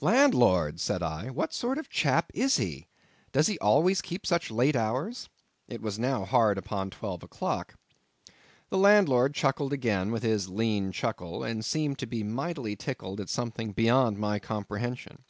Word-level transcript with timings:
"Landlord!" 0.00 0.78
said 0.78 1.02
I, 1.02 1.30
"what 1.30 1.52
sort 1.52 1.78
of 1.78 1.86
a 1.86 1.88
chap 1.88 2.30
is 2.32 2.58
he—does 2.58 3.48
he 3.48 3.58
always 3.58 4.00
keep 4.02 4.24
such 4.24 4.48
late 4.52 4.76
hours?" 4.76 5.28
It 5.66 5.82
was 5.82 5.98
now 5.98 6.24
hard 6.24 6.58
upon 6.58 6.90
twelve 6.90 7.24
o'clock. 7.24 7.74
The 8.70 8.78
landlord 8.78 9.34
chuckled 9.34 9.72
again 9.72 10.12
with 10.12 10.22
his 10.22 10.48
lean 10.48 10.92
chuckle, 10.92 11.42
and 11.42 11.64
seemed 11.64 11.98
to 11.98 12.06
be 12.06 12.22
mightily 12.22 12.76
tickled 12.76 13.20
at 13.20 13.28
something 13.28 13.72
beyond 13.72 14.16
my 14.16 14.38
comprehension. 14.38 15.24